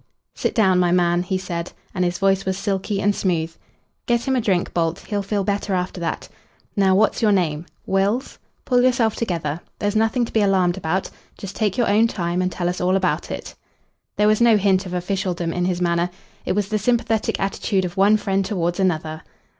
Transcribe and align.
"Sit 0.33 0.55
down, 0.55 0.79
my 0.79 0.91
man," 0.91 1.21
he 1.21 1.37
said, 1.37 1.73
and 1.93 2.03
his 2.03 2.17
voice 2.17 2.43
was 2.43 2.57
silky 2.57 2.99
and 2.99 3.15
smooth. 3.15 3.53
"Get 4.07 4.27
him 4.27 4.35
a 4.35 4.41
drink, 4.41 4.73
Bolt. 4.73 4.97
He'll 5.05 5.21
feel 5.21 5.43
better 5.43 5.75
after 5.75 5.99
that. 5.99 6.27
Now, 6.75 6.95
what's 6.95 7.21
your 7.21 7.31
name? 7.31 7.67
Wills? 7.85 8.39
Pull 8.65 8.81
yourself 8.81 9.15
together. 9.15 9.61
There's 9.77 9.95
nothing 9.95 10.25
to 10.25 10.33
be 10.33 10.41
alarmed 10.41 10.75
about. 10.75 11.11
Just 11.37 11.55
take 11.55 11.77
your 11.77 11.87
own 11.87 12.07
time 12.07 12.41
and 12.41 12.51
tell 12.51 12.67
us 12.67 12.81
all 12.81 12.95
about 12.95 13.29
it." 13.29 13.53
There 14.15 14.27
was 14.27 14.41
no 14.41 14.57
hint 14.57 14.87
of 14.87 14.93
officialdom 14.95 15.53
in 15.53 15.65
his 15.65 15.81
manner. 15.81 16.09
It 16.47 16.53
was 16.53 16.69
the 16.69 16.79
sympathetic 16.79 17.39
attitude 17.39 17.85
of 17.85 17.95
one 17.95 18.17
friend 18.17 18.43
towards 18.43 18.79
another. 18.79 19.21